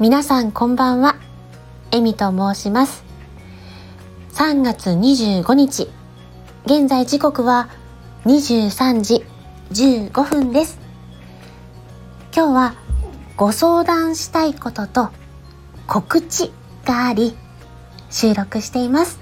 [0.00, 1.14] 皆さんこんばんは。
[1.92, 3.04] エミと申します。
[4.32, 5.88] 3月25日。
[6.66, 7.68] 現在時刻は
[8.24, 9.24] 23時
[9.70, 10.80] 15分です。
[12.34, 12.74] 今日は
[13.36, 15.10] ご相談したいことと
[15.86, 16.50] 告知
[16.84, 17.36] があり
[18.10, 19.20] 収録しています。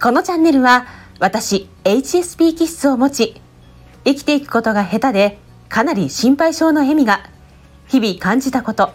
[0.00, 0.86] このチャンネルは
[1.18, 3.42] 私 HSP 気質を持ち
[4.06, 5.38] 生きていくことが下手で
[5.68, 7.29] かなり心配性のエミが
[7.90, 8.92] 日々感じたこと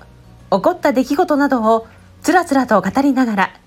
[0.49, 1.85] 起こった出来事などを
[2.21, 3.59] つらつらと語りながら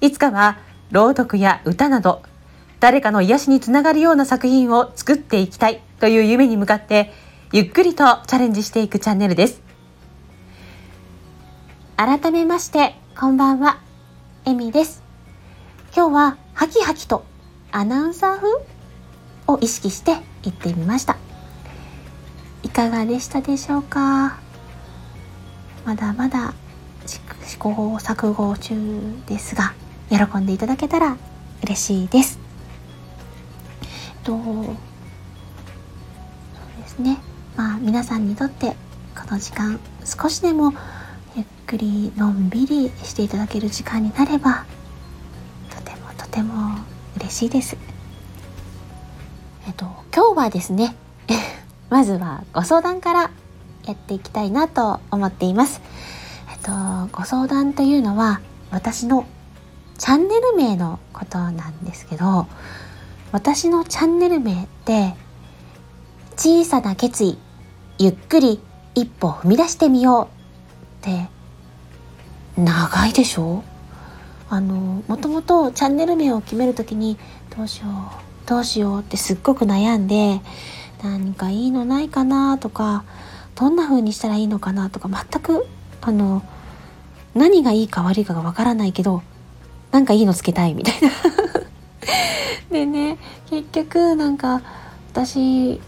[0.00, 0.58] いつかは
[0.90, 2.22] 朗読や歌など
[2.80, 7.12] 誰かの癒しにつながるような作品を作っていきたいという夢に向かって
[7.52, 9.60] ゆっくりとチャレンジしていくチャンネルです。
[11.96, 13.78] 改めましてこんばんは。
[14.46, 15.02] エミです。
[15.94, 17.24] 今日はハキハキと
[17.70, 18.48] アナウンサー風
[19.46, 21.18] を意識して言ってみました。
[22.64, 24.41] いかがでしたでしょうか？
[25.84, 26.54] まだまだ
[27.06, 28.74] 試行錯誤中
[29.26, 29.74] ですが
[30.08, 31.16] 喜んでいただけたら
[31.62, 32.38] 嬉しいです。
[33.82, 34.64] えっとそう
[36.82, 37.18] ですね。
[37.56, 38.76] まあ皆さんにとって
[39.14, 40.72] この時間少しでも
[41.36, 44.64] ゆっくりのんびりしていただける時間になれば
[45.70, 46.78] とてもとても
[47.16, 47.76] 嬉しいです。
[49.66, 50.94] えっと今日はですね
[51.90, 53.30] まずはご相談から
[53.84, 55.80] やっていきたいなと思っています。
[56.50, 56.70] えっと
[57.16, 59.26] ご相談というのは私の
[59.98, 62.46] チャンネル名のことなんですけど
[63.32, 65.14] 私のチャンネル名って
[66.36, 67.38] 小さな決意
[67.98, 68.60] ゆっくり
[68.94, 70.28] 一歩踏み出してみよ
[71.02, 71.28] うって
[72.56, 73.64] 長いでしょ？
[74.48, 77.16] あのもともとチャンネル名を決める時に
[77.56, 80.40] どうしようどうしようってすっごく悩んで
[81.02, 83.04] 何かいいのないかなとか
[83.62, 85.64] どんな風にしたらいいのかなとか全く
[86.00, 86.42] あの
[87.32, 89.22] 何がいいか悪いかがわからないけど
[89.92, 91.10] なんかいいのつけたいみたいな
[92.72, 93.18] でね
[93.48, 94.62] 結局なんか
[95.12, 95.80] 私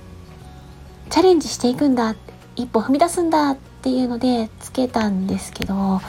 [1.10, 2.14] チャレンジしていくんだ
[2.54, 6.00] 一歩踏み出すんだっていうのでつけたんですけど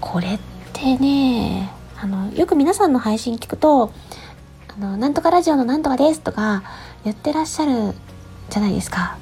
[0.00, 0.38] これっ
[0.72, 3.92] てねあのよく皆さんの配信聞くと
[4.74, 6.62] 「あのなんとかラジオのなんとかです」とか
[7.04, 7.94] 言ってらっしゃる
[8.48, 9.18] じゃないですか。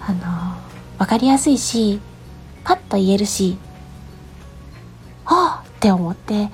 [0.00, 0.67] あの
[0.98, 2.00] 分かりやすいし
[2.64, 3.56] パッと言えるし
[5.24, 6.50] はあって思って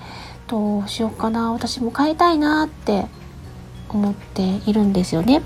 [0.46, 3.06] どうしようかな私も変えたいなって
[3.88, 5.42] 思っているんですよね。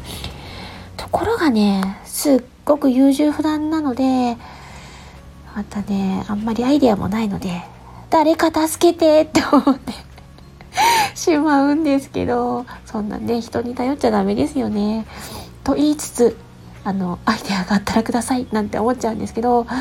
[0.96, 4.36] ところがねすっごく優柔不断なので
[5.54, 7.62] またねあんまりアイデアもないので
[8.10, 9.92] 誰か助けてって思って
[11.14, 15.06] しまうんですけどそんなね人に頼っちゃダメですよね。
[15.62, 16.36] と言いつつ
[16.88, 19.74] あのアイデアがあったらくださいなんて思っちゃうんですけどな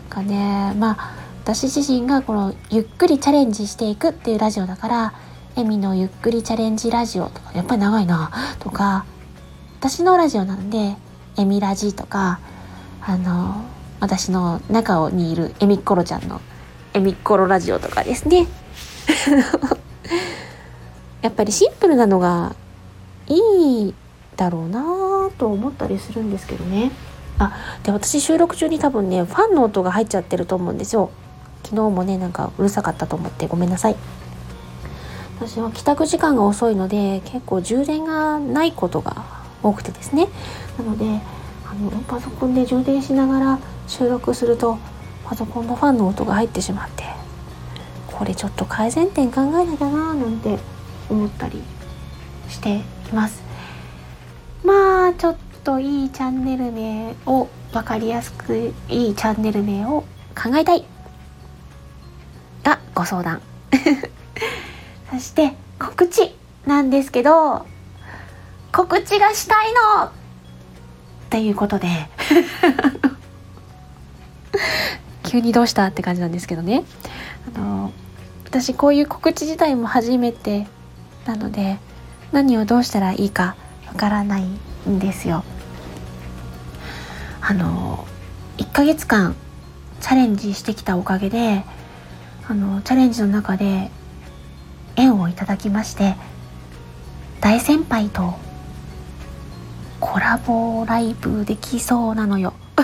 [0.10, 1.14] かねまあ
[1.44, 5.14] 私自身がこのゆっくりチャレンジしていくっていうラジオだから
[5.56, 9.06] エミのゆっくりチャレンジラジオとかやっぱり長いなとか
[9.78, 10.96] 私のラジオなので
[11.36, 12.40] エミラジとか
[13.00, 13.64] あの
[14.00, 16.40] 私の中にいるエミコロちゃんの
[16.94, 18.48] エミコロラジオとかですね。
[21.22, 22.56] やっぱりシンプルなのが
[23.28, 23.94] いい
[24.36, 26.90] だろうなと思ったりするんですけどね。
[27.38, 27.52] あ
[27.82, 31.10] で私収録中に多分ねファンの音が入っちゃってると思うんですよ。
[31.64, 33.96] 昨日もねなんかうるさかったと思ってごめんなさい。
[35.40, 39.24] 私は帰宅時間が遅いので結構充電がないことが
[39.62, 40.28] 多くてですね。
[40.78, 41.20] なので
[41.66, 43.58] あのパソコンで充電しながら
[43.88, 44.78] 収録すると
[45.24, 47.04] パソコンのファンの音が入ってしまって
[48.06, 50.58] これちょっと改善点考えなきゃななんて
[51.10, 51.62] 思ったり
[52.48, 53.42] しています。
[55.14, 60.04] ちょっといいチャンネル名を分かりやすくいいチャンネル名を
[60.34, 60.84] 考えたい。
[62.62, 63.40] がご相談。
[65.10, 66.34] そして告知
[66.66, 67.66] なんですけど
[68.72, 70.06] 告知がしたいの！
[70.06, 70.10] っ
[71.30, 71.88] ていうことで。
[75.24, 76.84] 急にどうしたって感じなんですけどね。
[77.54, 77.92] あの
[78.44, 80.68] 私こういう告知自体も初めて
[81.26, 81.78] なので
[82.30, 83.56] 何をどうしたらいいか
[83.88, 84.44] わからない
[84.88, 85.44] んですよ。
[87.40, 88.06] あの
[88.56, 89.36] 1ヶ月間
[90.00, 91.64] チャレンジしてきたおかげで
[92.48, 93.90] あのチャレンジの中で
[94.96, 96.14] 縁をいただきまして
[97.40, 98.34] 大先輩と
[100.00, 102.54] コラボライブできそうなのよ。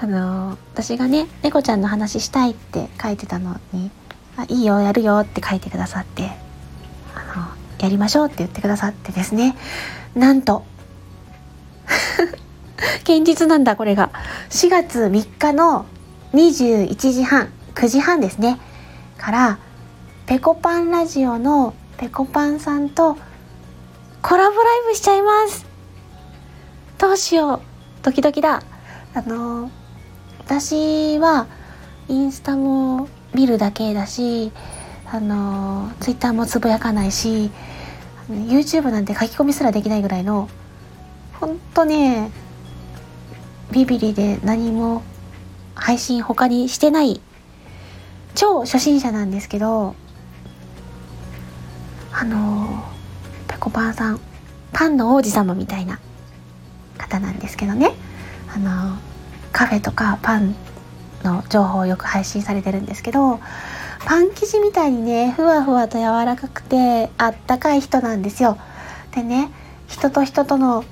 [0.00, 3.90] あの私がね猫ちゃんの話したいって書いてたのに
[4.36, 6.45] 「あいいよやるよ」って書いてくださって。
[7.78, 9.56] やりましょうって言ってくださってですね。
[10.14, 10.64] なんと。
[13.04, 14.10] 現実なんだこれが。
[14.50, 15.86] 4月3日の
[16.32, 18.58] 21時半9時半ですね。
[19.18, 19.58] から
[20.26, 23.16] ペコパンラジオのペコパンさんと
[24.22, 25.66] コラボライブしちゃいます。
[26.98, 27.60] どうしよう。
[28.02, 28.62] ドキドキだ。
[29.14, 29.70] あの
[30.40, 31.46] 私は
[32.08, 34.52] インスタも見るだけだし
[35.10, 37.50] あのツイッターもつぶやかないし
[38.28, 40.48] YouTube なんて書き込みすらできないぐらいの
[41.34, 42.30] ほんとね
[43.70, 45.02] ビビリで何も
[45.74, 47.20] 配信他にしてない
[48.34, 49.94] 超初心者なんですけど
[52.12, 52.84] あの
[53.48, 54.20] ぺこぱんさん
[54.72, 56.00] パンの王子様みたいな
[56.98, 57.92] 方なんですけどね。
[58.54, 58.96] あの
[59.52, 60.54] カフェとかパン
[61.22, 63.40] の情報をよく配信されてるんですけど
[64.06, 68.56] パン生地みたいにねふわふわと柔らかくてあったかい人なんですよ。
[69.10, 69.50] でね
[69.88, 70.84] 人と人との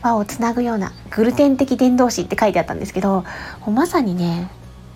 [0.00, 3.24] 輪をつなぐようなグルテン的伝道師って書いてあったんですけど
[3.70, 4.50] まさにね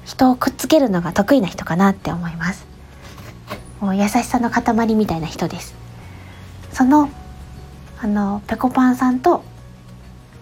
[0.06, 2.67] 人をくっつけるのが得意な人かなって思います。
[3.81, 5.75] もう優しさの塊みたいな人です。
[6.72, 7.11] その
[8.00, 9.44] あのぺこぱんさんと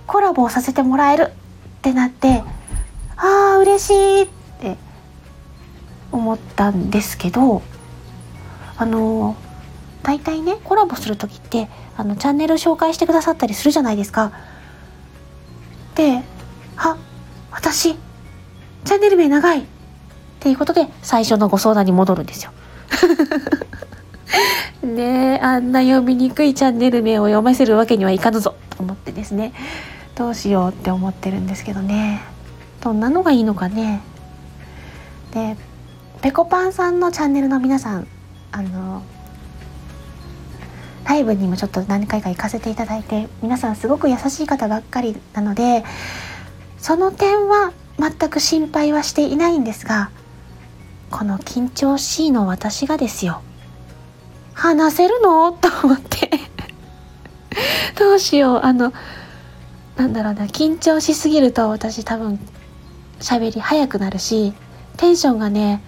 [0.06, 2.44] コラボをさせてもらえるってなって
[3.16, 4.43] あー嬉しいって
[6.14, 7.62] 思ったんですけど
[8.76, 9.36] あの
[10.04, 14.32] 大体ねコラボする時ってあのチャンネル紹介してくださったりするじゃないですか。
[15.94, 16.22] で
[16.76, 16.96] 「あ
[17.50, 19.64] 私チャンネル名長い!」っ
[20.40, 22.52] ていうことで最初のご相談に戻るんですよ。
[24.86, 29.52] ねえあんな読みにくいチャンネル名を読ませるわけにはいかぬぞと思ってですね
[30.14, 32.20] どうしようって思ってるんですけどね
[32.82, 34.00] どんなのがいいのかね
[35.32, 35.56] で
[36.24, 38.08] ぺこぱんさんのチャンネルの皆さん
[38.50, 39.02] あの
[41.04, 45.84] ライブにもちょっと何回か行かせていただいて皆さんすごく優しい方ばっかりなので
[46.78, 50.10] その点は全く心配はしていないんですが
[51.10, 53.42] この緊張しいの私がですよ。
[54.54, 55.52] 話せるの？
[55.52, 56.30] と思って。
[58.00, 58.60] どうしよう。
[58.62, 58.94] あの
[59.98, 60.46] なんだろうな。
[60.46, 62.40] 緊張しすぎると私多分
[63.20, 64.54] 喋り早くなるし
[64.96, 65.82] テンションがね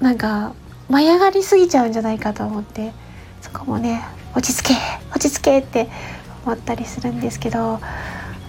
[0.00, 0.54] なんか
[0.88, 2.92] 舞い上がりすぎちゃうんじゃないかと思って
[3.40, 4.02] そこもね
[4.34, 4.74] 落ち着け
[5.14, 5.88] 落ち着けって
[6.44, 7.80] 思ったりするんですけど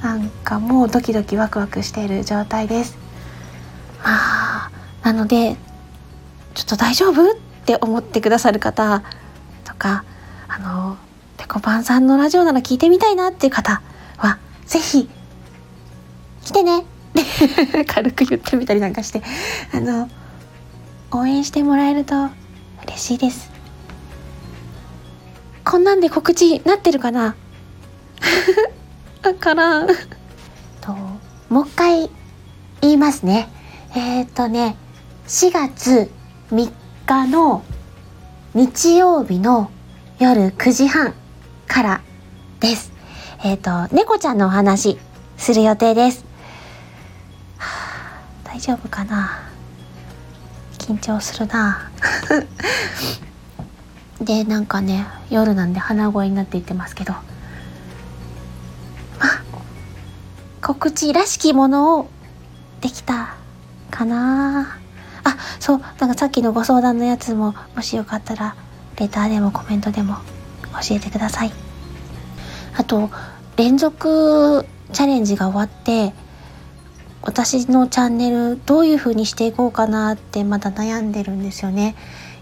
[0.01, 2.97] なんかもうドキドキワクワクしている状態です。
[4.03, 4.71] まあ
[5.03, 5.55] なので
[6.55, 9.03] ちょっと大丈夫って思ってくださる方
[9.63, 10.03] とか
[10.47, 10.97] あの
[11.37, 13.81] ぺこぱんさんのラジオなら聞いてみたいなっていう方
[14.17, 15.09] はぜひ
[16.43, 16.85] 来てね。
[17.87, 19.21] 軽く言ってみたりなんかして
[19.73, 20.09] あの
[21.11, 22.29] 応援してもらえると
[22.85, 23.51] 嬉しいです。
[25.63, 27.35] こんなんで告知なってるかな？
[29.21, 29.87] だから
[30.81, 30.93] と
[31.49, 32.09] もう一回
[32.81, 33.49] 言いますね。
[33.95, 34.75] えっ、ー、とね
[35.27, 36.11] 4月
[36.51, 36.71] 3
[37.05, 37.63] 日の
[38.53, 39.69] 日曜日の
[40.19, 41.13] 夜9時半
[41.67, 42.01] から
[42.59, 42.91] です。
[43.43, 44.99] えっ、ー、と、猫ちゃんのお話
[45.37, 46.25] する予定です。
[48.43, 49.50] 大丈夫かな？
[50.91, 51.89] 緊張するな。
[54.19, 57.13] でなんかね夜なんで鼻声になっていってますけど。
[57.13, 57.23] あ
[60.61, 62.09] 告知らしきものを
[62.81, 63.35] できた
[63.89, 64.77] かな。
[65.23, 68.55] あそうなんかさっきのご相談のやつももしよかったら
[68.97, 70.15] レターでもコメントでも
[70.87, 71.51] 教えてください。
[72.75, 73.09] あと
[73.55, 76.13] 連続チャレンジが終わって
[77.23, 81.95] 私のチャンネルどういう風にしていこうかなってまだ悩んでるんですよね。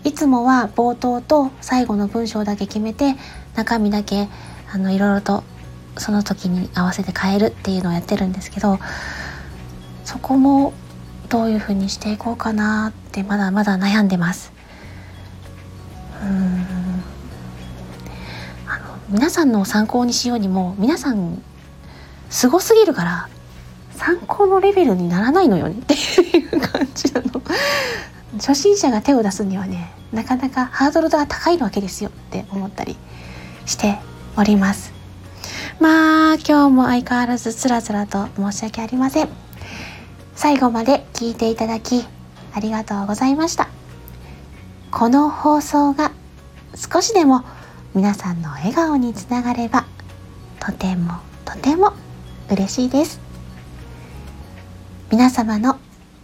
[0.06, 3.16] いつもは冒頭と最後の文章だけ決めて
[3.56, 4.30] 中身だけ
[4.72, 5.44] あのいろいろと
[5.98, 8.80] その時に合わせて変えるっていうのをやってるんですけど
[10.06, 10.74] そこも
[11.28, 14.54] どういう風にしていこうかなってまだまだ悩んでます。
[16.24, 16.66] うん
[18.68, 21.42] あの皆さんの参考にしようにも皆さん
[22.30, 23.30] すごすぎるから
[24.00, 27.42] 参考のレベルにならないのよねっていう感じなの。
[28.38, 32.96] 初心者が手を出すにはねなかなかハードルが高いわけですよって思ったり
[33.66, 34.00] して
[34.38, 34.94] おります。
[35.82, 39.30] まあ今日も相変わらずつらつらと申し訳ありません。
[40.34, 42.06] 最後まで聞いていただき
[42.54, 43.68] ありがとうございました。
[44.92, 46.14] この放送が
[46.76, 47.44] 少しでも
[47.94, 49.86] 皆さんの笑顔につながれば
[50.62, 51.94] とてもとても
[52.50, 53.29] 嬉しいです。
[55.12, 55.80] 皆様の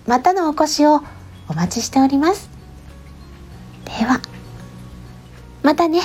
[0.05, 1.01] またのお越しを
[1.49, 2.49] お待ちしております。
[3.85, 4.21] では、
[5.63, 6.01] またね。